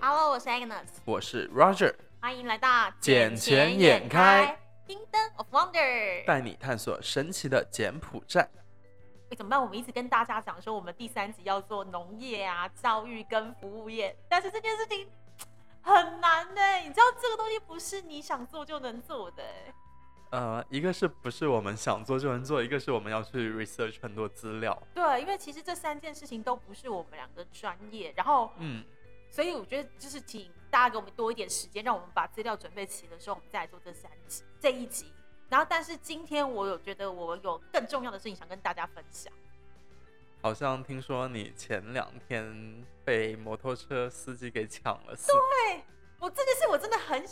[0.00, 6.24] Hello，我是 Agnes，我是 Roger，欢迎来到捡钱眼开 Kingdom of Wonder。
[6.24, 8.48] 带你探索神奇的柬埔寨。
[9.30, 9.60] 哎，怎么办？
[9.60, 15.08] 我们一直跟大家讲说，我们第三集要做农业啊、教育跟服务业，但是这件事情
[15.82, 16.76] 很难呢。
[16.84, 19.42] 你知道这个东西不是你想做就能做的。
[20.30, 24.80] 呃，一个是不是我们想做就能做，一个是我们要去 research 很多资料。
[24.94, 28.84] 对，因为其实这三件事情都不是我们两个专业，然后嗯，
[29.30, 35.12] 所以我觉得就是请大家给我们多一点时间，让我们把资料准备齐的时候，我们再来做这三集这一集。
[35.48, 39.32] 然后，但是今天我有觉得我有更重要的事情想跟大家分享。
[40.40, 45.82] 好像听说你前两天被摩托车司机给抢了，对
[46.20, 46.77] 我这件事我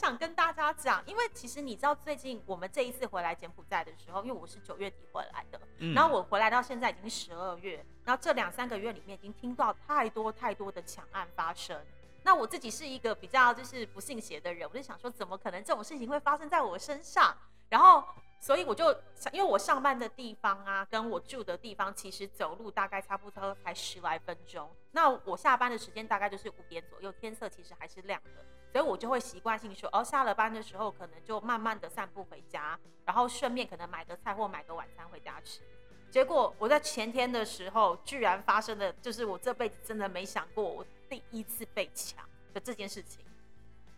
[0.06, 11.76] 想跟大家讲，因为其实你知道，最近我们这一次回来柬埔寨的时候，因为我是九月底回来的，嗯然后我回来到现在已经十二月，然后这两三个月里面已经听到太多太多的抢案发生。
[12.22, 17.36] 那我自己是一个比较就是不信邪的人，我就想说，怎么可能这种事情会发生在我身上？
[17.68, 18.04] 然后，
[18.38, 24.70] 所以我就想，因为我上班的地方啊，跟我住的地方其实走路大概差不多才十来分钟。
[24.92, 28.44] 那我下班的时间大概就是五点左右，天色其实还是亮的，
[28.76, 35.62] 所以我就会习惯性说，哦，下了班的时候可能就慢慢的散步回家，然后顺便可能买个菜或买个晚餐回家吃。
[36.10, 43.24] 结果我在前天的时候，居然发生了，就是我这辈子真的没想过，我第一次被抢的这件事情。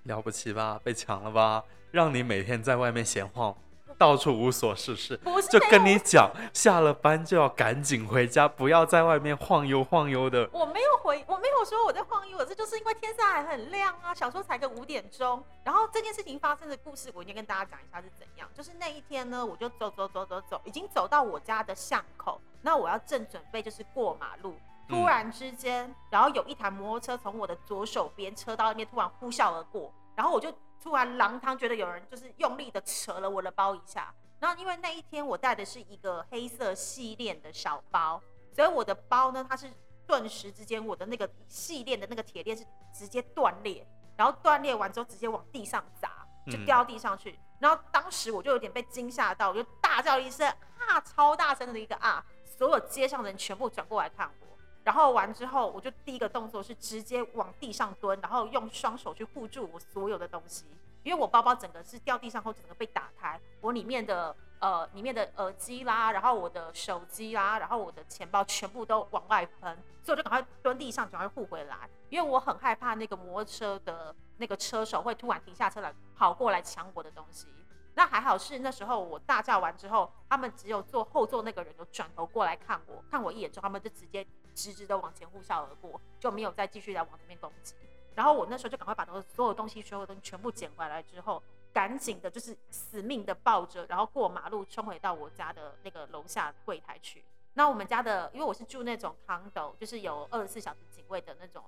[0.05, 0.81] 了不起吧？
[0.85, 1.65] 被抢了吧？
[1.91, 3.53] 让你每天在外面闲晃，
[3.99, 5.21] 到处无所事事。
[5.51, 10.49] 就跟你讲，下了班就要赶紧回家，不要在外面晃悠晃悠的。
[10.53, 15.43] 我没有回，我没有说我在晃悠，我这就是因为天色还很亮啊，小时候才个五点钟。
[15.65, 18.49] 然后这件事情发生的故事，我应该跟大家讲一下是怎样。
[18.55, 24.55] 就是那一天呢，我就走走走走走，已经走到我家的巷口，那我要正准备就是过马路，
[24.89, 34.15] 突然之间，然后有一台摩托车从我的左手边车道那边突然呼啸而过，然后我就突然狼汤觉得有人就是用力的扯了我的包一下。
[34.41, 38.23] 然后因为那一天我带的是一个黑色系链的小包，
[38.53, 39.69] 所以我的包呢，它是
[40.07, 43.85] 顿时之间我的那个系链的那个铁链是直接断裂，
[44.17, 47.37] 然后断裂完之后直接往地上砸，就嗯掉地上去。
[47.59, 54.48] 然后当时我就有点被惊吓到，我就大叫一声啊，超大声的一个啊，所有街上的人全部转过来看我。
[54.89, 60.65] 然后完之后，我就第一个动作是直接往地上蹲，然后用双手去护住我所有的东西，
[61.03, 77.47] 因为我包包整个是掉地上后整个被打开，我里面的呃里面的耳机啦，然后我的手机啦，然后我的钱包全部都往外喷，所以我就赶快蹲地上，赶快护回来，因为我很害怕那个摩托车的那个车手会突然停下车来跑过来抢我的东西。
[77.95, 84.25] 那还好是那时候我大叫完之后，他们只有坐后座那个人有转头过来看我，看我一眼之后，他们就直接
[84.59, 87.75] 直直的往前呼啸而过，就没有再继续来往这边攻击。
[88.17, 91.41] 然后我那时候就赶快把所所有东西、所有东西全部捡回来之后，
[91.73, 97.25] 赶紧的就是死命的抱着，然后过马路冲回到我家的那个楼下柜台去。
[97.55, 101.65] 那我们家的，因为我是住那种 condo，就是有二十四小时警卫的那种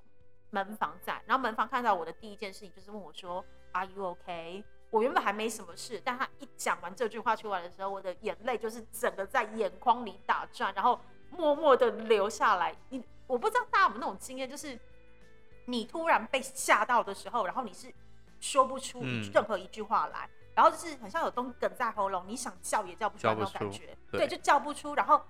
[0.51, 1.23] 门房在。
[1.27, 12.75] 然后门房看到我的第一件事情就是问我说：“Are you OK？” 我原本还没什么事，但他一讲完这句话出来的时候，我的眼泪就是整个在眼眶里打转，然后默默的流下来。
[12.89, 14.79] 你我不知道大家有没有那种经验，就是
[15.67, 17.93] 你突然被吓到的时候，然后你是
[18.41, 19.03] 说不出
[19.33, 24.95] 任何一句话来，然后就是很像有东西梗在喉咙，你想叫也叫不出来那种感觉，对对，就叫不出。
[24.95, 25.23] 然后，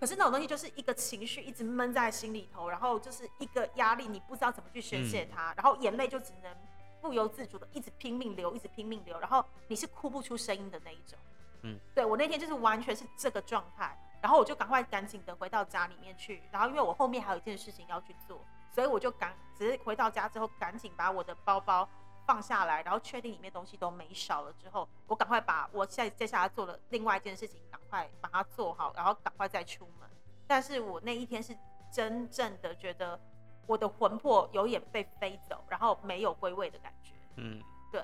[0.00, 6.56] 可是那种东西就是一个情绪一直闷在心里头，然后就是一个压力，你不知道怎么去宣泄它，然后眼泪就只能
[7.00, 11.18] 不由自主的一直拼命流，一直拼命流，然后你是哭不出声音的那一种。
[11.62, 21.86] 嗯，对我那天就是完全是这个状态，然后我就赶快赶紧的回到家里面去，然后因为我后面还有一件事情要去做，所以我就赶只是回到家之后赶紧把我的包包
[22.24, 30.08] 放下来，然后确定里面东西都没少了之后，我赶快把我现在接下来做的另外一件事情赶快把它做好，然后赶快再出门。
[30.46, 31.54] 但是我那一天是
[31.92, 33.20] 真正的觉得
[33.66, 37.12] 我的魂魄有点被飞走，然后没有归位的感觉。
[37.36, 37.62] 嗯，
[37.92, 38.02] 对，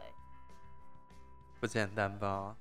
[1.59, 2.55] 不简单吧？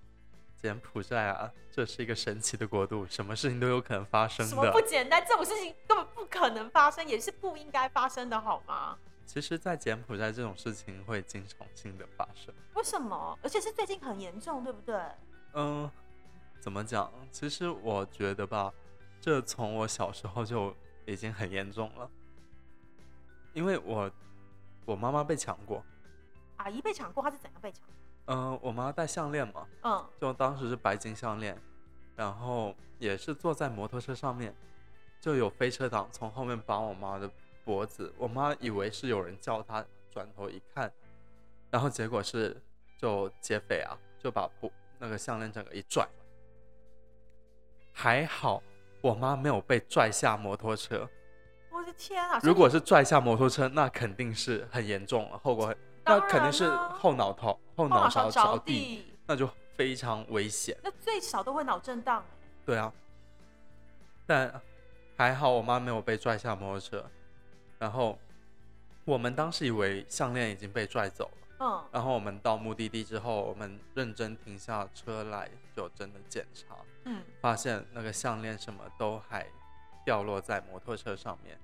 [0.62, 4.82] 柬埔寨啊，这是一个神奇的国度，什么事情都有可能发生什么不。
[4.82, 5.24] 简单？
[5.26, 8.98] 这种事情根本不可能发生，也是不应该发生的，好吗？
[9.26, 12.54] 其实，在柬埔寨这种事情会经常性的发生。
[12.74, 13.38] 为什么？
[13.42, 15.00] 而且是最近很严重，对不对？
[15.54, 15.90] 嗯，
[16.60, 17.12] 怎么讲？
[17.32, 18.74] 其实我觉得吧，
[19.22, 22.10] 这从我小时候就已经很严重了，
[23.54, 24.12] 因为我
[24.86, 25.86] 我妈妈被抢过，
[26.58, 27.82] 阿姨被抢过，她是怎样被抢？
[28.32, 31.60] 嗯、我妈戴项链嘛，嗯，就当时是白金项链，
[32.16, 34.56] 然后也是坐在摩托车上面，
[35.20, 37.30] 就有飞车党从后面绑我妈的
[37.66, 40.92] 脖子，我妈以为是有人叫她转头一看，
[41.72, 42.56] 然后结果是
[43.00, 46.08] 就劫匪啊，就把不那个项链整个一拽，
[47.92, 48.62] 还好
[49.02, 51.10] 我妈没有被拽下摩托车。
[51.72, 52.40] 我的天啊！
[52.44, 60.78] 如果是拽下摩托车，那肯定是很严重了，后果很，那肯定是后脑头后脑勺着地，那就非常危险。
[60.84, 62.24] 那最少都会脑震荡。
[62.66, 62.92] 对啊，
[64.26, 64.62] 但
[65.16, 67.06] 还好我妈没有被拽下摩托车，
[67.78, 68.18] 然后
[69.06, 71.48] 我们当时以为项链已经被拽走了。
[71.60, 71.84] 嗯。
[71.92, 76.76] 然后我们到目的地之后，我们认真停下车来，就真的检查，
[77.06, 79.46] 嗯，发现那个项链什么都还
[80.06, 81.60] 掉落在摩托车上面。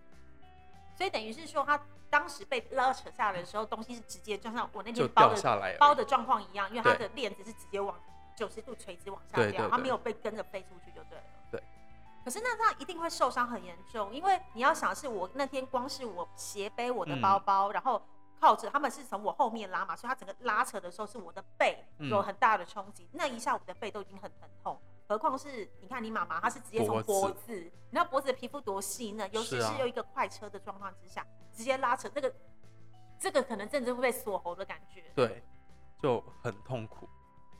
[0.95, 7.99] 所以等于是说，他当时被拉扯下来的时候，东西是直接就像我那天包的包的状况一样，因为他的链子是直接往
[8.35, 11.23] 九十度垂直往下掉，他没有被跟着飞出去就对了。
[11.51, 11.61] 对。
[12.23, 18.01] 可是那这样一定会受伤很严重，因为你要想是我那天光是我斜背我的包包，然后
[18.39, 24.79] 靠着他们是从我后面拉嘛，所以他整个拉扯的时候是我的背有很大的冲击，那一下我的背都已经很疼痛。
[25.07, 29.27] 何况是你看你妈妈，她是直接从脖子，你知道脖子的皮肤多细呢？
[29.31, 32.33] 尤其是有一个快车的状况之下，直接拉扯这个，
[33.19, 35.03] 这个可能真的会被锁喉的感觉。
[35.15, 35.43] 对，
[36.01, 37.07] 就很痛苦。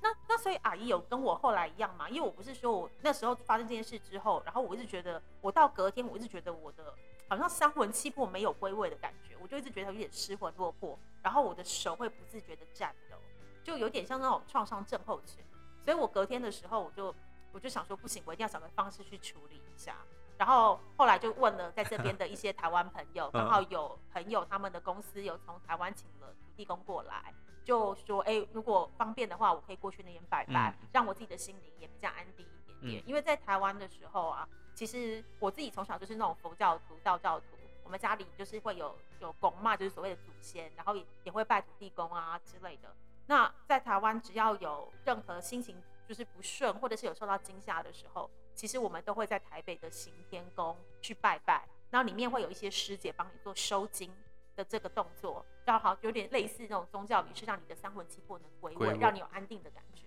[0.01, 2.09] 那那所以阿姨有跟我后来一样吗？
[2.09, 6.93] 因为我不是说我那时候发生这件事之后，然后我一直觉得我到隔天，我一直觉得我的
[7.29, 13.17] 好像三魂七魄没有归位的感觉，我就一直觉得有点失魂落魄，然后我的手会不自觉的颤抖，
[13.63, 15.43] 就有点像那种创伤症候群。
[15.83, 17.13] 所以我隔天的时候我就。
[17.55, 19.95] 我就想说不行，我一定要找个方式去处理一下。
[20.37, 33.03] 然后后来就问了在这边的一些台湾朋友， 刚好有朋友他们的公司有从台湾请了土地公过来，就说哎，如果方便的话，我可以过去那边拜拜，让我自己的心灵也比较安定一点点。
[33.07, 37.45] 因为在台湾的时候啊，其实我自己从小就是那种佛教徒、道教徒，
[37.85, 42.93] 我们家里就是会有有公嘛，就是所谓的祖先，然后也也会拜土地公啊之类的。
[43.27, 45.81] 那在台湾只要有任何心情。
[46.07, 54.11] 就是不顺，或者是有受到惊吓的时候，其实我们都会在台北的行天宫去拜拜，然后里面会有一些师姐帮你做收金
[54.55, 60.03] 的这个动作，要好有点类似那种宗教仪式，让你的三魂七魄能归位，让你有安定的感觉。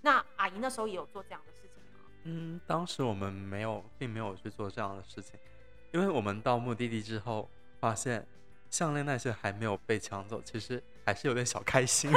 [0.00, 2.00] 那阿姨那时候也有做这样的事情吗？
[2.24, 5.38] 嗯，当时我们没有，并没有去做这样的事情，
[5.92, 7.48] 因为我们到目的地之后
[7.78, 8.26] 发现
[8.74, 10.82] 项链那些还没有被抢走，其实。
[11.06, 12.10] 还是有点小开心，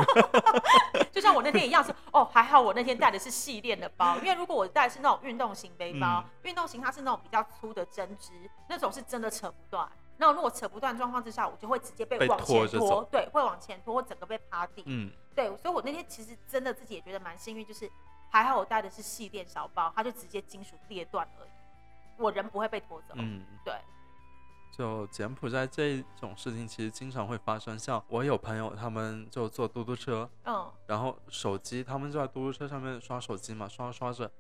[1.12, 8.32] 就像我那天一样，是哦，还好我那天带的是系链的包，因为如果我带的是那种运动型背包，运动型它是那种比较粗的针织，
[8.70, 9.86] 那种是真的扯不断。
[10.16, 14.84] 那如果扯不断状况之下，我就会直接被往前拖，对，会往前拖，整个被趴地。
[14.86, 17.92] 嗯，对，所以我那天其实真的自己也觉得蛮幸运，就是
[18.32, 21.50] 还好我带的是细链小包，它就直接金属裂断而已，
[22.16, 23.16] 我人不会被拖走。
[23.16, 23.74] 嗯，对。
[24.78, 34.32] 就柬埔寨这种事情其实经常会发生，像我有朋友他们就坐嘟嘟车，嗯，然后手机他们就在嘟嘟车上面刷手机嘛，刷着刷着，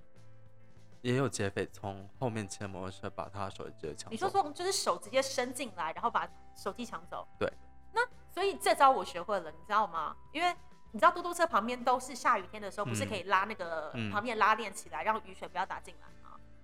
[1.01, 4.09] 也有劫匪从后面骑摩托车把他手机直接抢走。
[4.11, 7.27] 你说说，就是手直接伸进来，然后把手机抢走？
[7.39, 7.51] 对。
[7.93, 10.15] 那所以这招我学会了，你知道吗？
[10.31, 10.55] 因为
[10.91, 16.07] 你知道嘟嘟车旁边都是下雨天的时候，不是可以拉那个旁边拉链起来，让雨水不要打进来。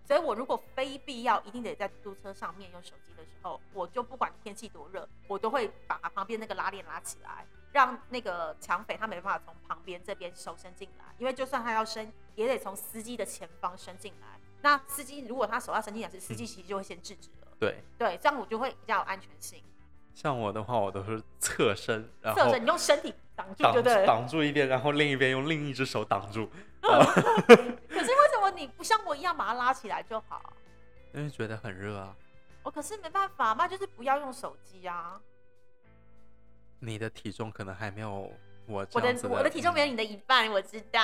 [0.05, 14.39] 所以我如果非必要一定得在租车上面用手机的时候，我就不管天气多热，我都会把旁边那个拉链拉起来，让那个抢匪他没办法从旁边这边手伸进来，因为就算他要伸，也得从司机的前方伸进来。
[14.61, 17.47] 那司机如果他手要伸进来，是司机其实就会先制止了。
[17.59, 19.61] 对对，这样我就会比较有安全性。
[20.13, 24.05] 像我的话，我都是侧身，然后侧身你用身体挡住，对对？
[24.05, 26.49] 挡住一边，然后另一边用另一只手挡住。
[28.55, 30.41] 你不像我一样把它拉起来就好？
[31.13, 32.15] 因为觉得很热啊。
[32.63, 35.19] 我可是没办法嘛，就是不要用手机啊。
[36.79, 38.31] 你的体重可能还没有
[38.65, 41.01] 我我的我的体重没有你的一半，我知道。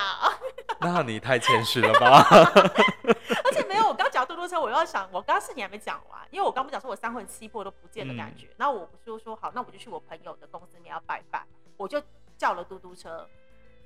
[0.79, 2.24] 那你太谦虚了吧？
[3.44, 8.50] 而且没有，我刚讲嘟嘟车，我要想，我刚刚事情还没讲完，因为我刚不讲说我三魂七魄都不见的感觉。
[8.58, 11.46] 然后我不是说好，那我就去我朋友的公司里面要拜拜，
[11.77, 12.01] 我就
[12.38, 13.27] 叫了嘟嘟车。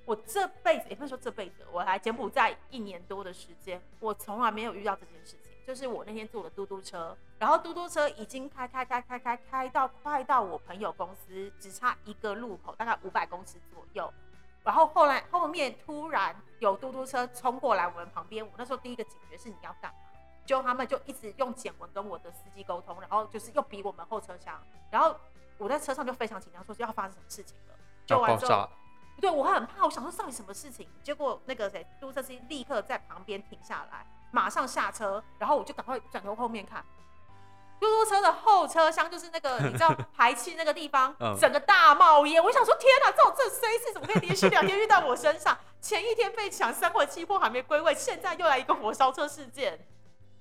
[0.06, 5.54] 我这辈子也不是说这辈子，我来柬埔寨一年多的时间，我从来没有遇到这件事情。
[5.66, 14.14] 就是我那天坐的嘟嘟车，然后嘟嘟车已经开开开开开开到快到我朋友公司，只差一个路口，大概五百公尺左右。
[14.62, 19.98] 然后后来后面突然有嘟嘟车冲过来我们旁边，我那时候第一个警觉是你要干嘛？
[20.46, 25.16] 就他们就一直用简文跟我的司机沟通，然后就是又逼我们后车厢，然后
[25.58, 27.76] 我在车上就非常紧张，说要发生什么事情了。
[28.06, 28.70] 就完之后。
[29.22, 30.88] 对，我很怕，我想说到底什么事情？
[31.02, 36.84] 结果那个谁，租车司机立刻在旁边停下来，马上下车，然后我就赶快转头后面看，
[37.80, 42.44] 出租车的后车厢就是那个你知道 排气那个地方，整个大冒烟。
[42.44, 45.58] 我想说，天哪，这种这衰事怎么可以连续两天遇到我身上？
[45.80, 49.88] 前一天被抢三魂七魄还没归位，现在又来一个火烧车事件。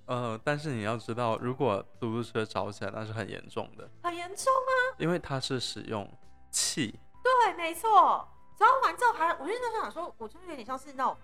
[0.06, 6.08] 呃，但是你要知道，如果出租车着起来，那是很严重的，很严重啊，因为它是使用
[6.50, 6.98] 气。
[7.22, 8.28] 对，没错。
[8.58, 11.16] 然后完之后还，我就在想说，我就是有点像是那种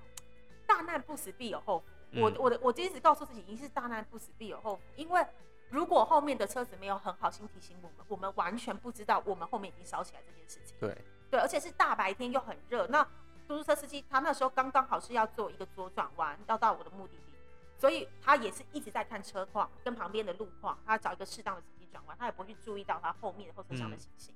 [0.67, 1.87] 大难不死必有后福。
[2.21, 5.25] 我我的我一直告诉自己，已经是大难不死必有后福，因为
[5.71, 10.77] 如果后面的车子没有很好心提醒我们，我们完全不知道我们后面已经烧起来这件事情。
[10.81, 10.97] 对
[11.31, 12.87] 对，而且是大白天又很热。
[12.87, 13.05] 那
[13.47, 17.35] 出租车司机他那时候刚刚好是要做一个左转弯，要到我的目的地，
[17.79, 24.35] 所以他也是一直在看车况跟旁边的路况，他找一个适当的时机转弯，他也不会去注意到他后面后车厢的情形。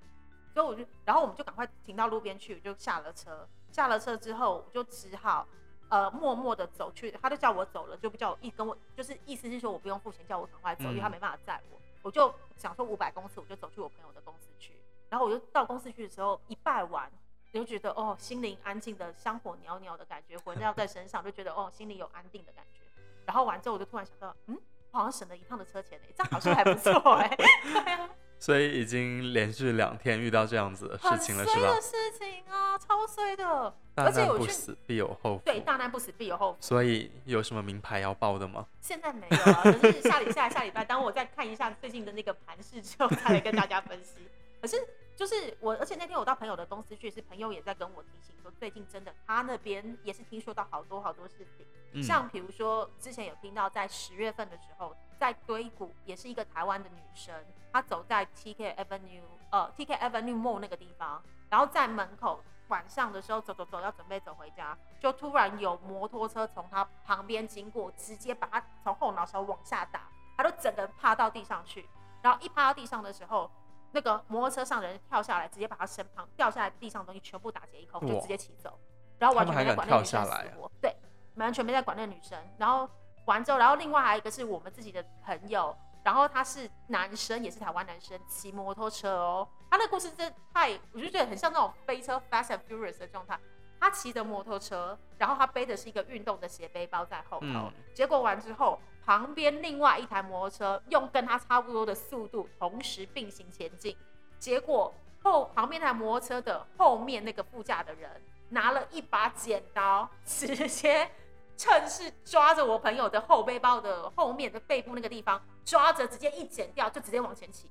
[0.52, 3.48] 所以我就，然后我们就赶快停到路边去，就下了车。
[3.70, 5.46] 下了车之后，我就只好。
[5.88, 11.78] 呃，默默的走去，他就叫我走了，就不叫我一跟我，就是意思是说我不用付钱，叫我赶快走，因为他没办法载我。
[12.00, 14.80] 我就想说五百公尺，我就走去我朋友的公司去。
[15.10, 17.12] 然后我就到公司去的时候，一拜完，
[17.52, 22.80] 就觉得哦，心灵安静的香火袅袅的感觉，魂 要在身上，就觉得哦，心里有安定的感觉。
[23.26, 24.58] 然后完之后，我就突然想到，嗯，
[24.92, 27.28] 我好像省了一趟的车钱哎，这样好像还不错哎。
[27.36, 28.08] 对啊。
[28.42, 31.74] 所以已经连续两天遇到这样子的事情了，是吧？
[31.76, 33.72] 的事情啊，超衰的。
[33.94, 35.42] 大难不死必有后福。
[35.44, 36.58] 对，大难不死必有后福。
[36.60, 38.66] 所以有什么名牌要报的吗？
[38.80, 44.26] 现在没有啊，可是下礼下下礼拜，当我再看一下最近的那个盘势之后，再来跟大家分析。
[44.60, 44.76] 可是
[45.14, 57.34] 就是我，而且那天我到朋友的公司去，是朋友也在跟我提醒说，最近真的他那边也是听说到好多好多事情，像比如说之前有听到在十月份的时候，在硅谷也是一个台湾的女生。
[57.72, 70.02] 她走在 T K Avenue，呃，T K Avenue Mall 那个地方，然后在门口晚上的时候走走走，要准备走回家，就突然有摩托车从她旁边经过，直接把她从后脑勺往下打，
[70.36, 71.88] 她都整个人趴到地上去，
[72.20, 73.50] 然后一趴到地上的时候，
[73.92, 78.78] 那个摩托车上的人跳下来，直接把他身旁掉下来地上的东西全部打劫一空，就直接骑走，
[79.18, 80.96] 然后完全没在管那女生死活，对，
[81.36, 82.88] 完全没在管那个女生，然后
[83.26, 85.76] 完之后，然后另外还有一个是我们自己的朋友。
[86.04, 89.48] 然后他是男生，也是台湾男生，骑摩托车哦。
[89.70, 93.38] 他那故事真的太，我就觉得很像那种飞车 Fast and Furious 的状态。
[93.78, 97.70] 他骑着摩托车，然后他背的是一个运动的斜背包在后头。
[97.94, 103.96] 结果完之后，旁边另外一台摩托车用跟他差不多的速度同时并行前进。
[104.38, 108.10] 结果后旁边那台摩托车的后面那个副驾的人
[108.48, 111.10] 拿了一把剪刀，直接。
[111.54, 117.70] 趁势抓着我朋友的后背包的后面的背部那个地方，抓着直接一剪掉，就直接往前骑。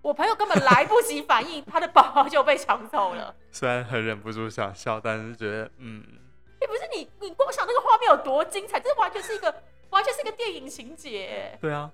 [0.00, 3.34] 我朋友根本来不及反应，他的包就被抢走了。
[3.50, 6.02] 虽然很忍不住想笑，但是觉得嗯，
[6.60, 9.52] 也不是你，你光想那个画面有多精彩，这完全是一个，
[9.90, 11.58] 完全是一个电影情节。
[11.60, 11.90] 对啊。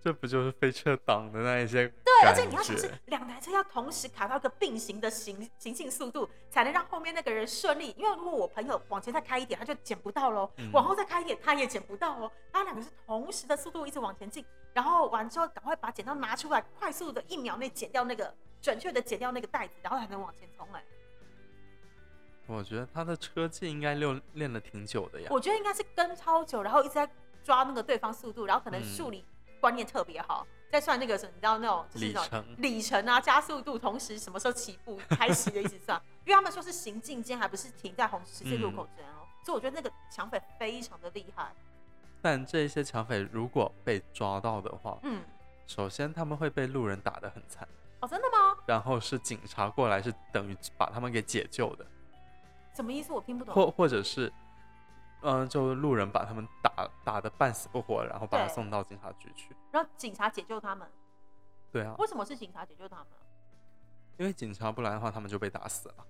[0.00, 1.88] 这不就是飞车党的那一些？
[1.88, 7.92] 对，而且你要想是两台车要同时卡到一个并行的行行进速度，才能让后面那个人顺利。
[7.98, 12.30] 因为如果我朋友往前再开一点，他就捡不到喽；往后再开一点，他也捡不到哦。
[12.52, 14.42] 他两个是同时的速度一直往前进，
[14.72, 20.82] 然后完之后赶快把剪刀拿出来，快速的一秒内剪掉那个准确的剪掉那个袋子，然后才能往前冲哎。
[22.46, 25.28] 我觉得他的车技应该练练了挺久的呀。
[25.30, 27.06] 我觉得应该是跟超久，然后一直在
[27.48, 29.24] 抓那个对方速度，然后可能数理。
[29.60, 41.52] 观念特别好，在算那个什么，你知道那种里程里程啊，加速度，同时什么时候起步、开始的一直算，因为他们说是行进间，还不是停在红十字路口间哦，所以我觉得那个抢匪非常的厉害。
[42.22, 45.24] 但这些抢匪如果被抓到的话，嗯，
[45.66, 47.66] 首先他们会被路人打得很惨
[47.98, 48.56] 哦，真的吗？
[48.64, 51.84] 然后是警察过来，是等于把他们给解救的，
[52.76, 53.12] 什么意思？
[53.12, 53.52] 我听不懂。
[53.52, 54.32] 或或者是。
[55.20, 60.88] 嗯，就路人把他们打打的半死不活，然后把他送到警察局去，然后警察解救他们。
[61.72, 61.94] 对啊。
[61.98, 63.06] 为什么是警察解救他们？
[64.16, 66.06] 因为警察不来的话，他们就被打死了。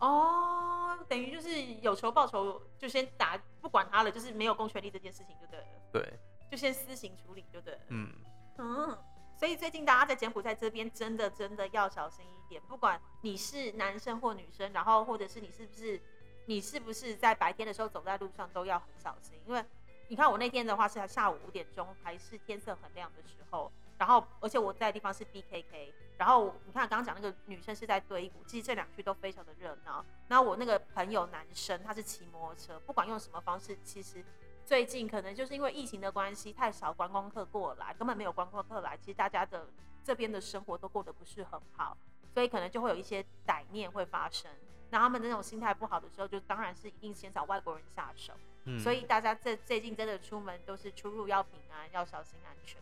[0.00, 5.66] 哦，等于就是有仇报仇，就先打，不管他了，就是没有公权力这件事情就对了。
[5.92, 6.18] 对。
[6.50, 7.80] 就先私刑处理就对了。
[7.88, 8.12] 嗯
[8.58, 8.98] 嗯。
[9.36, 16.02] 所以最近大家在柬埔寨这边真的真的要小心一点，不管你是男生或女生，然后或者是你是不是。
[16.48, 19.38] 你是不是在白天的时候走在路上都要很小心？
[19.46, 19.62] 因为
[20.08, 23.70] 你看我那天的话是下午五点钟，还是天色很亮的时候。
[23.98, 25.92] 然后，而且我在的地方是 BKK。
[26.16, 30.02] 然后你看刚刚讲那个女生是在堆谷，其实这两区都非常的热闹。
[30.28, 34.24] 那我那个朋友男生他是骑摩托车，不管用什么方式，其实
[34.64, 39.68] 最近可能就是因为疫情的关系，太少观光客过来，根本没有观光客来，其实大家的
[40.02, 41.94] 这边的生活都过得不是很好，
[42.32, 44.50] 所以可能就会有一些歹念会发生。
[44.90, 48.32] 那他们那种心态不好的时候，就当然是一定先找外国人下手。
[48.64, 52.80] 嗯，所以大家这最近真的出门都是出入要平安，要小心安全。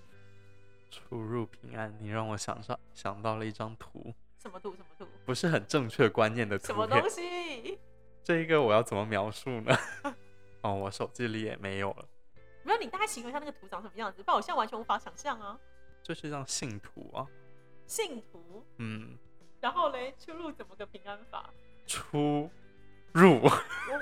[0.91, 4.15] 出入平安，你让我想上想到了一张图。
[4.39, 4.73] 什么图？
[4.77, 5.07] 什么图？
[5.25, 6.67] 不是很正确观念的图。
[6.67, 7.79] 什么东西？
[8.23, 9.77] 这一个我要怎么描述呢？
[10.63, 12.09] 哦，我手机里也没有了。
[12.63, 14.23] 没有，你大概形容一下那个图长什么样子？
[14.23, 15.59] 不然我现在完全无法想象啊。
[16.03, 17.27] 就是一张信徒啊。
[17.87, 18.65] 信徒。
[18.79, 19.19] 嗯。
[19.61, 21.51] 然后嘞，出入怎么个平安法？
[21.87, 22.51] 出
[23.13, 23.41] 入。
[23.43, 23.51] 我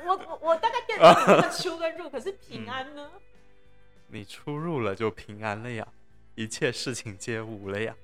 [0.07, 3.11] 我我我大概 get 到出跟入， 可是平安呢？
[4.09, 5.87] 你出入了就平安了呀，
[6.35, 7.95] 一切事情皆无了呀。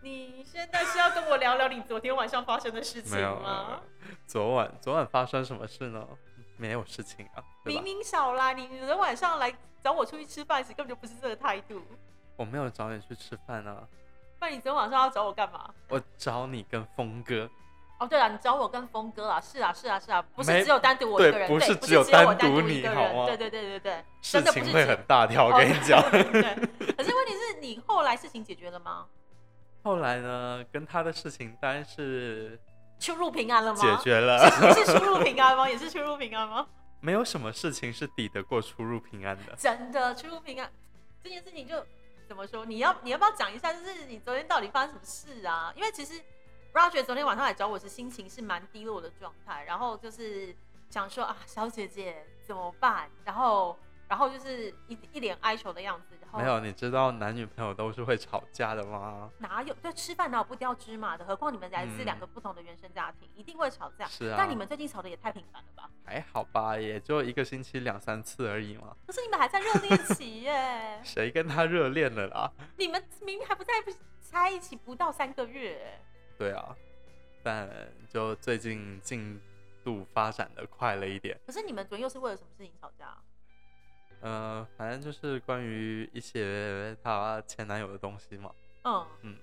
[0.00, 3.80] 你现在是要跟我聊聊你昨天晚上发生的事情吗？
[4.26, 6.06] 昨晚昨晚发生什么事呢？
[6.56, 7.44] 没有事情啊。
[7.64, 11.82] 明明少啦，你昨天晚上来找我出去吃饭时，根本就不是这个态度。
[12.36, 13.86] 我没有找你去吃饭啊。
[14.40, 15.72] 那你昨天晚上要找我干嘛？
[15.88, 17.48] 我找你跟峰哥。
[18.02, 19.40] 哦，对了，你找我跟峰哥啊？
[19.40, 23.26] 是啊，是啊，是啊，不是只有单独我一个人，对不是只有单独你，好吗？
[23.26, 26.02] 对对对对对，事情会很大条，我跟你讲。
[26.10, 26.42] 对，
[26.96, 29.06] 可是问题是你后来事情解决了吗？
[29.84, 32.58] 后来呢，跟他的事情当然是
[32.98, 33.80] 出入平安了吗？
[33.80, 35.68] 解决了，是出入平安吗？
[35.68, 36.66] 也是出入平安吗？
[36.98, 39.54] 没有什么事情是抵得过出入平安的。
[39.56, 40.68] 真的出入平安
[41.22, 41.76] 这件事情就
[42.26, 42.66] 怎么说？
[42.66, 43.72] 你要你要不要讲一下？
[43.72, 45.72] 就是你昨天到底发生什么事啊？
[45.76, 46.20] 因为其实
[46.72, 50.54] Roger 昨天晚上来找我是，心情是蛮低落的状态，然后就是
[50.88, 53.10] 想说啊，小姐姐怎么办？
[53.24, 53.78] 然后。
[54.08, 56.18] 然后就是一一脸哀求的样子。
[56.34, 59.30] 没有，你知道男女朋友都是会吵架的吗？
[59.38, 59.72] 哪有？
[59.80, 61.24] 对，吃饭哪有不掉芝麻的？
[61.24, 64.04] 何况你们来自两个不同的原生家庭，一定会吵架。
[64.04, 64.34] 是啊。
[64.36, 65.88] 但你们最近吵的也太频繁了吧？
[66.04, 68.94] 还好吧，也就一个星期两三次而已嘛。
[69.06, 71.00] 可是你们还在热恋期耶。
[71.02, 72.52] 谁跟他热恋了啦？
[72.76, 73.72] 你们明明还不在
[74.20, 75.98] 在一起不到三个月。
[76.42, 76.76] 对啊，
[77.40, 77.70] 但
[78.08, 79.40] 就最近进
[79.84, 81.38] 度发展的快了一点。
[81.46, 83.16] 可是你们昨天又是为了什么事情吵架？
[84.22, 88.52] 呃，反正就是关于一些她前男友的东西嘛。
[88.82, 89.38] 嗯嗯。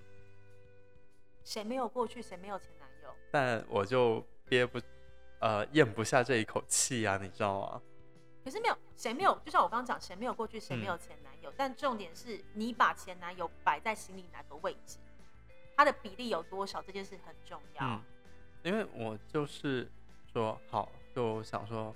[1.46, 3.16] 谁没有过去，谁没有前男友？
[3.32, 4.78] 但我就憋不，
[5.40, 7.82] 呃，咽不下这一口气呀，你知道吗？
[8.44, 9.40] 可是没有，谁没有？
[9.46, 11.50] 就像我刚刚讲，谁没有过去，谁没有前男友？
[11.56, 14.98] 但重点是你把前男友摆在心里哪个位置，
[15.80, 17.86] 他的比例有多少，这件事很重要。
[17.88, 18.04] 嗯。
[18.64, 19.90] 因为我就是
[20.34, 21.96] 说，好，就想说。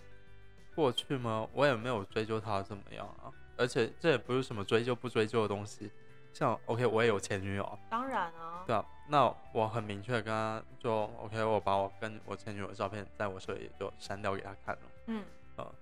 [0.74, 1.48] 过去嘛？
[1.54, 5.92] 我也没有追究他怎么样啊，而且这也不是什么追究不追究的东西。
[6.34, 8.64] 像 OK，我也有前女友，当然啊。
[8.66, 14.82] 对啊，那我很明确跟他就 OK，我把我跟我前女友的照片在我手里就删掉给他看了。
[15.06, 15.24] 嗯，
[15.58, 15.76] 呃，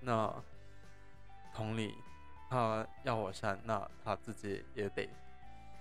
[0.00, 0.32] 那
[1.52, 1.92] 同理，
[2.48, 5.08] 他要我删，那他自己也得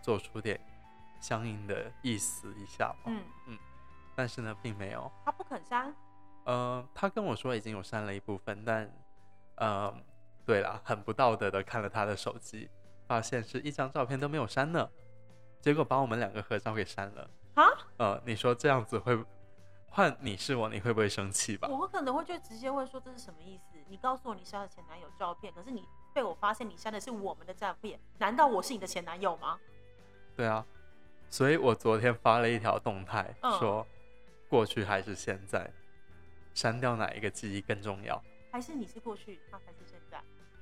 [0.02, 0.60] 做出点
[1.26, 3.06] 相应的意思一下吧。
[3.06, 3.58] 嗯嗯，
[4.16, 5.92] 但是呢，并没有，他不肯删。
[6.44, 8.88] 呃，他跟我说已经有删了一部分，但，
[9.56, 9.92] 呃，
[10.46, 12.70] 对了，很不道德的看了他的手机，
[13.08, 14.88] 发现是一张照片都没有删呢，
[15.60, 17.28] 结果把我们两个合照给删了。
[17.56, 17.66] 啊？
[17.98, 19.18] 呃，你说这样子会
[19.90, 21.68] 换你是我，你会不会生气吧？
[21.68, 23.64] 我可能会就直接问说这是什么意思？
[23.88, 25.84] 你告诉我你删了前男友照片，可是你
[26.14, 29.58] 被我发现你删的是我们的照片，难道我是你的前男友吗？
[30.36, 30.64] 对啊，
[31.30, 33.86] 所以我昨天发了一条动态说，
[34.50, 35.70] 过去还是现在。
[36.54, 38.24] 删掉哪一个记忆更重要？
[38.50, 40.18] 还是你是过去，他才是现在？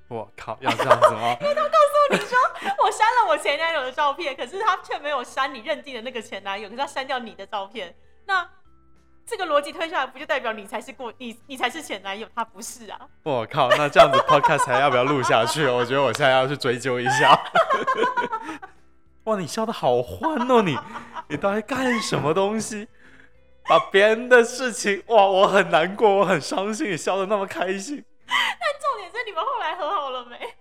[0.07, 1.37] 我靠，要这样子吗？
[1.39, 2.35] 因为他告诉你说
[2.83, 7.95] 我删了我前男友的照片，可是他却没有删你认定的那个前男友，可是他删掉你的照片。
[8.25, 8.49] 那
[9.23, 12.99] 这个逻辑推下来，不就代表你才是过你，你才是前男友，他不是啊？
[13.21, 15.67] 我靠，那这样子 podcast 还要不要录下去？
[15.67, 17.39] 我觉得我现在要去追究一下。
[19.25, 20.77] 哇，你笑的好欢哦，你
[21.29, 22.89] 你到底干什么东西？
[23.65, 28.03] 把别人的事情哇，我很难过，我很伤心，你笑的那么开心。
[28.27, 28.35] 但
[28.81, 30.37] 重点是你们后来和好了没？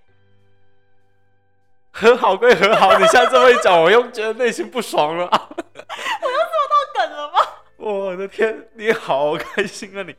[1.90, 5.24] 和好归和好，你现在这么一讲，我又觉得内心不爽了。
[5.32, 7.38] 我又做到梗了吗？
[7.76, 10.14] 我的天，你好开心啊你！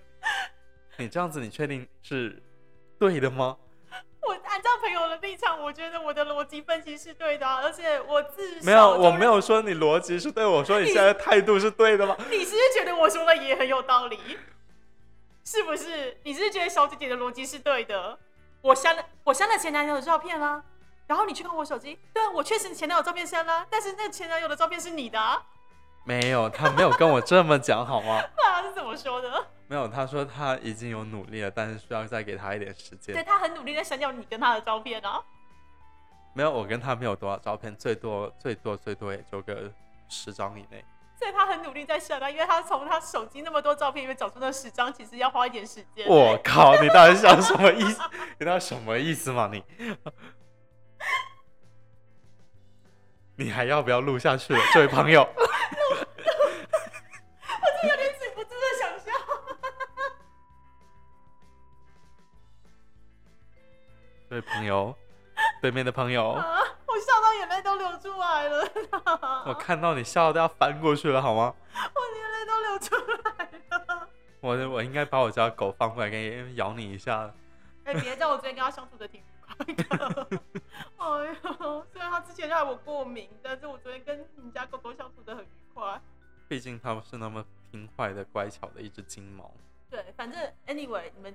[0.97, 2.43] 你这样子，你确定是
[2.99, 3.56] 对的吗？
[4.83, 12.17] 朋友的立场，我觉得我的逻辑分析是对的，而且我自没有，我没有说你逻辑是对，我说你现在态度是对的吗？
[12.29, 14.19] 你是不是觉得我说的也很有道理？
[15.45, 16.17] 是不是？
[16.23, 18.19] 你是觉得小姐姐的逻辑是对的？
[18.61, 20.61] 我删了，我删了前男友的照片啦，
[21.07, 25.41] 然后你去看我手机，对我确实前男友照片删了，但是那前男友的照片是你的。
[26.05, 28.21] 没有，他没有跟我这么讲，好吗？
[28.37, 29.47] 那他是怎么说的？
[29.73, 33.15] 没有，他说他已经有努力了，但是需要再给他一点时间。
[33.15, 35.19] 对他很努力在删掉你跟他的照片啊。
[36.36, 39.73] 没有，我跟他没有多少照片，最多最多最多也就个
[40.07, 40.86] 十张以内。
[41.17, 46.07] 所以他很努力在删啊，因为他从他手机那么多照片里面找出那十张，其实要花一点时间。
[46.07, 47.99] 我靠，你到底想什么意思？
[48.38, 49.63] 你到底什么意思嘛你？
[53.38, 55.27] 你还要不要录下去了，这位朋友？
[65.63, 68.67] 对面的朋友，我笑到眼泪都流出来了。
[69.47, 71.56] 我看到你笑都要翻过去了，好吗？
[71.71, 74.10] 我眼泪都流出来了。
[74.41, 77.34] 我我应该把我家狗放过来，给咬你一下。
[77.86, 80.28] 哎，别叫我昨天跟他相处的挺愉快的。
[80.99, 81.08] 哎
[81.62, 86.02] 呦，虽然他之前让我过敏，但是我昨天跟你家狗狗相处的很愉快。
[86.49, 89.49] 毕竟它们是那么听话的、乖巧的一只金毛。
[89.89, 91.34] 对，反正 anyway，你们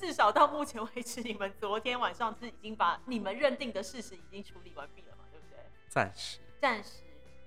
[0.00, 5.24] 至少到目前为止，你们昨天晚上是已经把你们认定的事实已经处理完毕了嘛？
[5.30, 5.58] 对不对？
[5.88, 6.38] 暂时。
[6.58, 7.02] 暂时。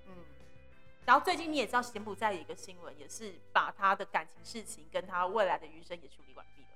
[0.06, 0.14] 嗯。
[1.04, 6.68] 然后最近你也知道，柬埔寨有一个新闻，也是把他的感情事情跟他未来的余生也处理完毕了。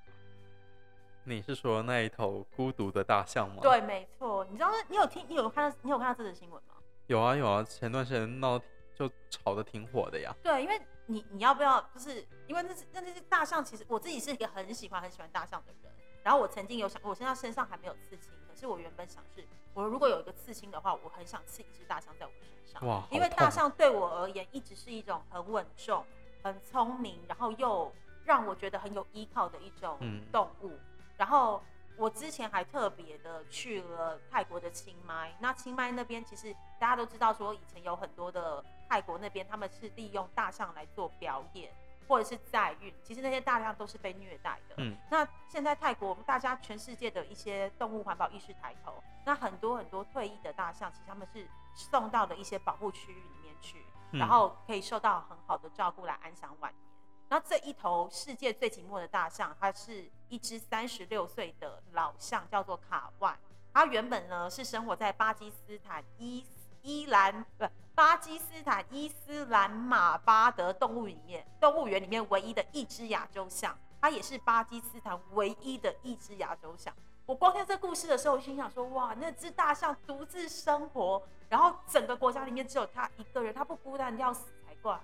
[1.23, 3.59] 你是说那一头孤独的大象吗？
[3.63, 4.45] 对，没错。
[4.51, 6.75] 你知道，你有听，你有看到，你有看到这则新闻吗？
[7.07, 7.63] 有啊，有啊。
[7.63, 8.61] 前段时间闹
[8.99, 10.35] 就吵得挺火的呀。
[10.43, 15.93] 对，因为你你要不要，就是因为那是那那些大象，其实我自己是一个很喜欢很喜欢大象的人。
[16.25, 22.85] 然后我曾经有想，我现在身上还没有刺青，可是我原本想是，我如果有一个刺青的话，我很想刺一只大象在我身上。
[22.87, 26.05] 哇，因为大象对我而言一直是一种很稳重、
[26.43, 27.91] 很聪明，然后又
[28.25, 29.97] 让我觉得很有依靠的一种
[30.33, 30.73] 动物。
[31.17, 31.63] 然后
[31.97, 41.73] 我之前还特别的去了泰国的清迈，那清迈那边其实大家都知道，说以前有很多的泰国那边他们是利用大象来做表演
[42.09, 44.77] 或者是载运，其实那些大象都是被虐待的。
[44.79, 48.95] 嗯，那现在泰国大家全世界的一些动物环保意识抬头，
[49.27, 56.83] 那很多很多退役的大象，其实他们是送到了一些保护区域里面去，然后可以受到很好的照顾来安享晚年。
[57.29, 63.39] 那这一头世界最寂寞的大象，它是一只三十六岁的老象，叫做卡万。
[63.75, 66.43] 它原本呢是生活在巴基斯坦伊
[66.83, 76.95] 伊兰不巴基斯坦伊斯兰马巴德动物里面动物园里面唯一的一只亚洲象，它也是巴基斯坦唯一的一只亚洲象。
[77.27, 84.99] 我光听这故事的时候，我心想说：哇，那只大象独自生活，然后整个国家里面只有它一个人，它不孤单要死才怪。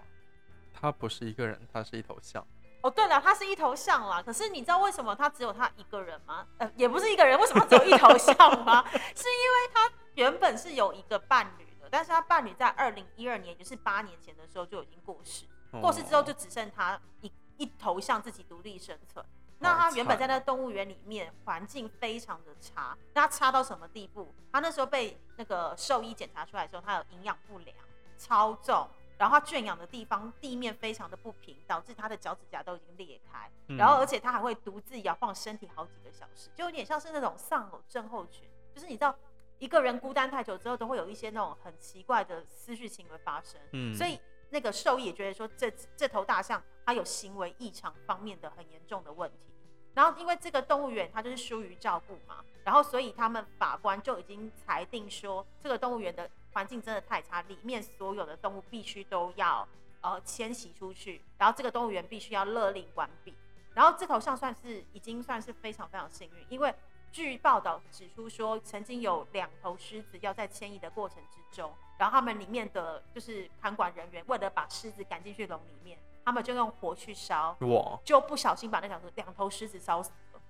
[0.72, 2.46] 它不是一个人，它是一头象。
[2.84, 4.22] 哦，对了，他是一头象啦。
[4.22, 6.46] 可是你知道为什么他只有他一个人吗？
[6.58, 8.84] 呃，也不是一个人，为什么只有一头象吗？
[8.92, 15.46] 是因为他原本是有一个伴侣的，但是他伴侣在二零一二年，也就是八年前的时候就已经过世。
[15.80, 19.24] 过世之后就只剩他一一头象自己独立生存。
[19.60, 22.94] 那他原本在那个动物园里面，环境非常的差。
[23.14, 24.34] 那差到什么地步？
[24.52, 27.74] 他那时候被那个兽医检查出来的时候，他有营养不良，
[28.18, 28.86] 超重。
[29.16, 33.50] 然后它圈养的地方地面非常的不平，导致它的脚趾甲都已经裂开。
[33.76, 38.48] 然后而且它还会独自摇晃身体好几个小时，就有点像是那种丧偶症候群。
[38.74, 39.16] 就是你知道
[39.58, 43.60] 一个人孤单太久之后，都会有一些那种很奇怪的思绪行为发生。
[43.72, 44.18] 嗯，所以
[44.50, 49.54] 那个兽医也觉得说，这这头大象它有行为异常方面的很严重的问题。
[49.94, 56.28] 然后因为这个动物园它就是疏于照顾嘛，然后所以他们法官就已经裁定说，这个动物园的。
[56.54, 59.68] 环境真的太差，里面所有的动物必须都要
[60.00, 63.34] 呃迁徙出去，然后这个动物园必须要勒令关闭。
[63.74, 66.72] 然后这头象算是已经算是非常非常幸运，因为
[67.10, 80.40] 据报道指出说，曾经有两头狮子要在迁移的过程之中，然后他们里面的就是看管人员为了把狮子赶进去笼里面，他们就用火去烧，哇，就不小心把那两头两头狮子烧死了。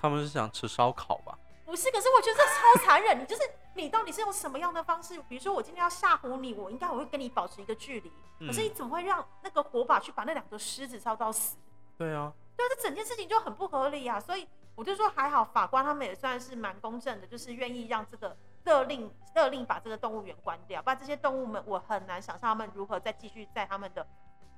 [0.00, 1.36] 他们是想吃烧烤吧？
[1.70, 3.20] 不是，可是我觉得这超残忍。
[3.20, 3.42] 你就是
[3.74, 5.16] 你到底是用什么样的方式？
[5.28, 8.12] 比如说我今天要吓唬你，我应该我会跟你保持一个距离。
[8.44, 11.56] 可是你怎么会让那个火把去把那两个狮子烧到死？
[11.96, 14.18] 对啊，对啊，这整件事情就很不合理啊。
[14.18, 20.82] 所以我就说还好，法官他们也算是蛮公正的，就是愿意让这个勒令勒令把这个动物园关掉。
[20.82, 24.04] 不然这些动物们，我很难想象他们如何再继续在他们的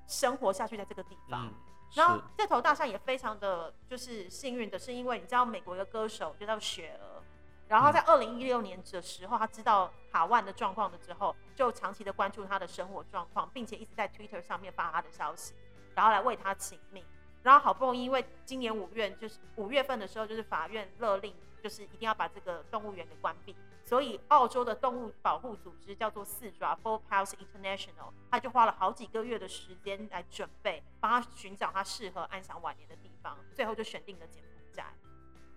[0.07, 1.53] 生活下去在这个地方。
[1.95, 7.23] 然后这头大象也非常的就是幸运的，是因为你知道美国一个歌手就叫雪儿，
[7.69, 15.55] 然后在二零一六年的时候，他知道卡万的状况了之后，就长期的关注他的生活状况，并且一直在 Twitter 上面发他的消息，
[15.95, 17.05] 然后来为他请命。
[17.43, 23.55] 然后好不容易因为今年五月就是五月份的时候，就是法院勒令，就是一定要把这个动物园给关闭。
[23.93, 34.87] 所以，澳洲的动物保护组织叫做四爪 （Four Paws International），他就花了好几个月的时间来准备，帮他寻找他适合安享晚年的地方，最后就选定了柬埔寨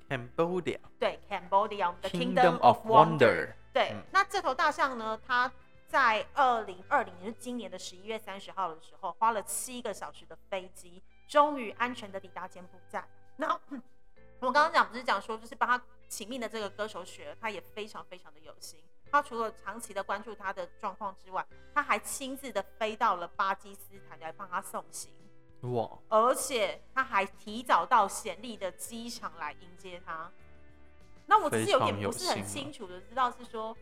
[0.10, 0.80] （Cambodia）。
[1.00, 3.54] 对，Cambodia，我们的 Kingdom of Wonder。
[3.72, 5.18] 对，那这头大象呢？
[5.26, 5.50] 它
[5.88, 13.08] 在二零二零年，是今年的十一月三十号的时候，花了七个小时的飞机，终于安全的抵达柬埔寨。
[13.38, 13.58] 那
[14.42, 15.82] 我刚刚讲不是讲说，就是帮他。
[16.08, 18.80] 请命的这个歌手雪儿，他也非常非常的有心。
[19.12, 25.12] 他除了长期的关注他的状况之外，他还亲自的飞到了巴基斯坦来帮他送行。
[25.74, 25.90] 哇！
[26.10, 30.30] 而且他还提早到贤利的机场来迎接他。
[31.26, 33.76] 那我只是有点不是很清楚的知道是说，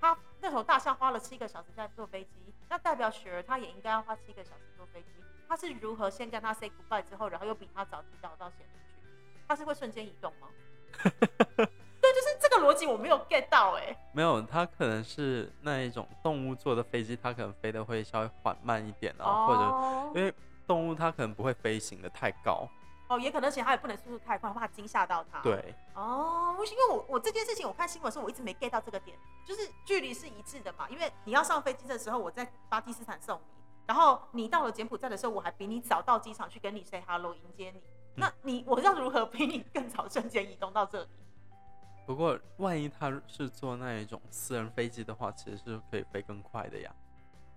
[0.00, 5.08] 他那头大象花了七个小时在坐飞机，那代表雪儿他也应该要花七个小时坐飞机。
[5.46, 9.08] 他是如何先跟他 say goodbye 之后，然后又比他早提早到显利去？
[9.46, 10.48] 他是会瞬间移动吗？
[11.56, 13.96] 对，就是这个逻辑我没有 get 到哎。
[14.12, 20.34] 没有，它可能是那一种动物坐的飞机，它可能飞的会稍微缓慢一点啊，或者因为。
[20.66, 22.66] 动物它可能不会飞行的太高
[23.06, 25.38] 哦，也可能，而且它也不能速度太快，怕惊吓到它。
[25.42, 30.88] 对，哦，因为我我这件事情，我看新闻的时候，我一直没 get 到这个点，就是距离是一致的嘛。
[30.88, 33.42] 因为你要上飞机的时候，我在巴基斯坦送你，
[33.84, 37.82] 然后你到了柬埔寨的时候，我还比你早到机场去跟你 say hello 迎接你。
[38.16, 41.08] 那你我要如何比你更早瞬间移动到这里？
[42.06, 46.94] 不过万一他是坐那一种私人飞机的话，其实是可以飞更快的呀。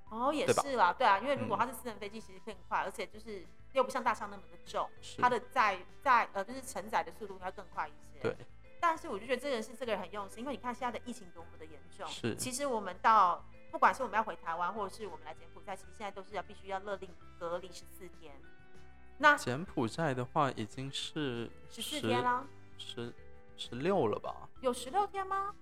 [0.09, 4.89] 哦，也是啦，对啊，因为如果它是私人飞机，其实更快，而且就是又不像大象那么的重，
[5.19, 8.21] 它的载载呃就是承载的速度要更快一些。
[8.21, 8.37] 对。
[8.79, 12.07] 但是我就觉得这个人是这个人很用心，因为你看现在的疫情多么的严重。
[12.07, 12.33] 是。
[12.37, 18.33] 其实我们到不管是我们要回台湾，或者是我们来柬埔寨，其实现在都是要必须要勒令隔离十四天。
[19.19, 22.45] 那柬埔寨的话已经是十四天了，
[22.77, 23.13] 十
[23.55, 24.49] 十六了吧？
[24.61, 25.53] 有十六天吗？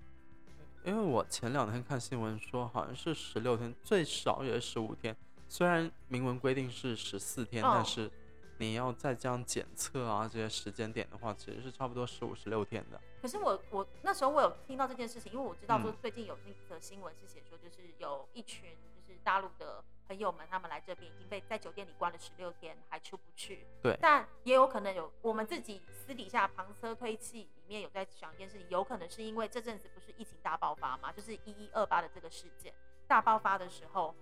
[0.84, 5.16] 因为我前两天看新闻说，好像是十六天，最少也是十五天。
[5.48, 8.12] 虽然明文规定是十四天，但是
[8.58, 13.02] 你要再这样检测啊，这些时间点的话，其实是差不多十五、十六天的。
[13.22, 18.70] 可是我我那时候我有听到这件事情，因为我知道说最近有那个新闻是写说，就是有一群
[19.08, 19.84] 就是大陆的。
[20.08, 23.66] 朋友们，他们来这边已经被在酒店里关了十六天，还出不去。
[23.82, 32.72] 对，但也有可能有我们自己私底下旁车推气里面有在想一件事情，有可能是因为这阵子不是疫情大爆发嘛，就是一一二八的这个事件
[33.08, 34.14] 大爆发的时候。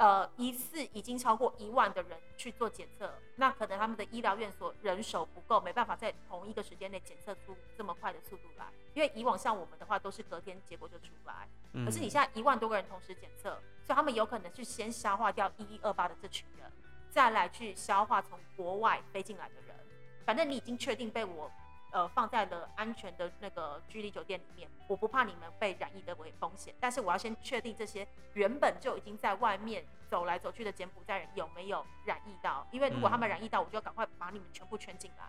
[0.00, 8.64] 呃，一次已经超过一万的人去做检测，那可能他们的医疗院所人手不够，没办法在同一个时间内检测出这么快的速度来。
[8.94, 11.46] 因为以往像我们的话，都是隔天结果就出来，
[11.84, 13.50] 可是你现在一万多个人同时检测，
[13.84, 16.72] 所以他们有可能去先消化掉一一二八的这群人，
[17.10, 19.76] 再来去消化从国外飞进来的人。
[20.24, 21.52] 反正你已经确定被我。
[21.92, 35.24] 呃，放在了安全的那个居离酒店里面，我不怕你们被染疫的危风险，但是我要先确定这些原本就已经在外面走来走去的柬埔寨人有没有染疫到，因为如果他们染疫到，我就要赶快把你们全部圈进来。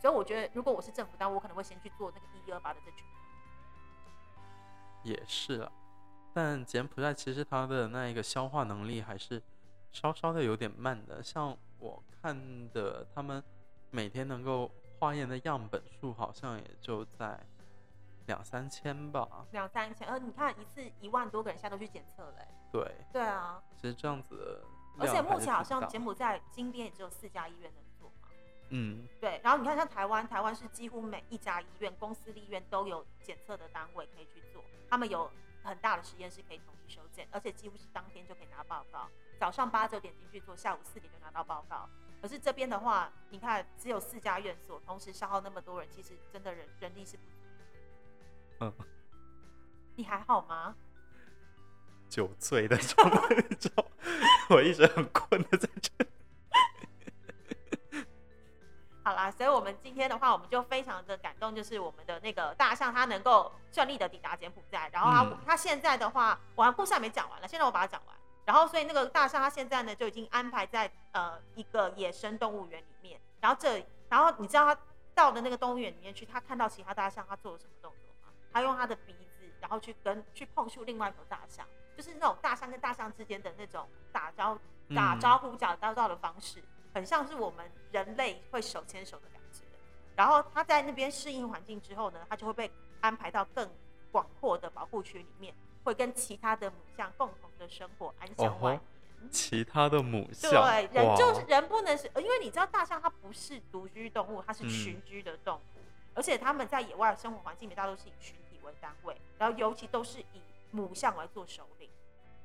[0.00, 3.04] 所以我觉得，如果我是政府单位，我可能会先去做那个一一二八的这群。
[5.02, 5.70] 也是啊，
[6.32, 9.42] 但柬埔寨其实它的那一个消化能力还是
[9.92, 13.44] 稍稍的有点慢的，像我看的，他们
[13.90, 14.70] 每天能够。
[14.98, 17.38] 化验的样本数好像也就在
[18.26, 20.08] 两三千吧，两三千。
[20.08, 22.48] 呃，你看一次一万多个人，现在都去检测嘞。
[22.72, 23.62] 对，对啊。
[23.76, 24.64] 其实这样子，
[24.98, 28.28] 而且目前好像柬埔寨金边也只有四家医院能做嘛。
[28.70, 29.40] 嗯，对。
[29.44, 35.30] 然后你看像台湾，台湾是几乎每一家医院、公司立医院都有检测的单位可以去做，他们有
[35.66, 41.88] 很大的实验室可以统一收检，而且几乎是当天就可以拿报告，早上八九点进去做，下午四点就拿到报告。
[42.22, 47.36] 可是这边的话，你看只有四家院所，同时消耗那么多人，其实真的人人力是不足。
[48.60, 48.72] 嗯，
[49.96, 50.74] 你还好吗？
[52.08, 53.72] 酒醉的状态中，
[54.48, 55.90] 我一直很困的在这。
[59.06, 68.16] 好啦，所以我们今天的话，我们就非常的感动，就是我们的那个大象，它能够顺利的抵达柬埔寨，然后它它现在的话，我故事还没讲完了，现在我把它讲完。
[68.44, 73.20] 然后，所以那个大象它现在呢就已经安排在呃一个野生动物园里面。
[73.40, 74.80] 然后这，然后你知道它
[75.14, 78.34] 到的那个动物园里面去，它看到其他大象，它做了什么动作吗？
[78.52, 81.64] 它用它的鼻子，然后去跟去碰触另外一头大象，
[81.96, 84.58] 就是那种大象跟大象之间的那种打招
[84.92, 86.60] 打招呼、打招呼的方式，
[86.96, 89.60] 很像是我们人类会手牵手的感觉。
[90.16, 93.70] 然后它在那边适应环境之后呢，它就会被安排到更
[94.10, 95.54] 广阔的保护区里面。
[95.84, 99.30] 会跟其他的母象共同的生活，安享晚年。
[99.30, 105.78] 其他的母象，对人就是人不能是，因为你知道大象它不是独居动物，它是群居的动物，
[106.14, 110.40] 而且它们在野外生活环境里，大都是以群体为单位，然后尤其都是以
[110.72, 111.88] 母象来做首领，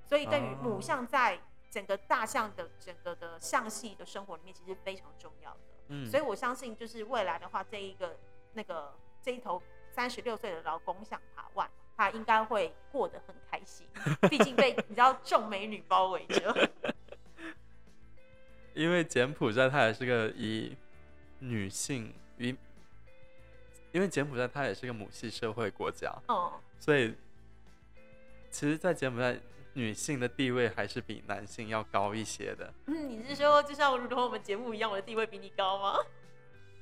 [0.05, 1.39] 所以对于母象在
[1.71, 5.59] 整个大象的整个的象系的生活里面，其实非常重要的。
[5.87, 8.15] 嗯，所以我相信就是未来的话，这一个
[8.53, 11.67] 那个这一头三十六岁的老公象塔万。
[11.97, 13.85] 他应该会过得很开心，
[14.27, 16.71] 毕竟被你知道众美女包围着。
[18.73, 20.75] 因为柬埔寨它也是个以
[21.39, 22.55] 女性以，
[23.91, 27.13] 因为柬埔寨它也是个母系社会国家，哦，所以
[28.49, 29.39] 其实，在柬埔寨，
[29.73, 32.73] 女性的地位还是比男性要高一些的。
[32.87, 35.95] 嗯，你是说就像如同我们节目一样，我的地位比你高吗？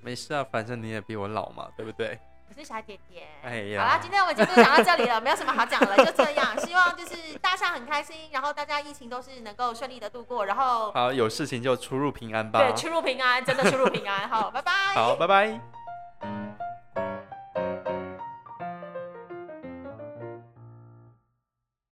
[0.01, 2.17] 没事啊，反正你也比我老嘛，对不对？
[2.47, 3.27] 我是小姐姐。
[3.43, 6.59] 哎呀，好啦，今天我们节目讲到这里了，没有什么好讲了，就这样。
[6.59, 12.59] 希望就是大家很开心，然后大家疫情都是能够顺利的度过，然后好有事情就出入平安吧。
[12.59, 14.27] 对，出入平安，真的出入平安。
[14.27, 14.71] 好，拜拜。
[14.95, 15.78] 好，拜拜。